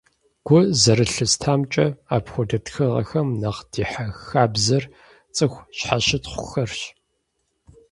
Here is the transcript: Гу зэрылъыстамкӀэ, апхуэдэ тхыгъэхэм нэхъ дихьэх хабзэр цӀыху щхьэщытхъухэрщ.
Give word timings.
Гу 0.45 0.57
зэрылъыстамкӀэ, 0.81 1.85
апхуэдэ 2.15 2.57
тхыгъэхэм 2.65 3.27
нэхъ 3.41 3.61
дихьэх 3.71 4.11
хабзэр 4.27 4.83
цӀыху 5.35 5.63
щхьэщытхъухэрщ. 5.77 6.81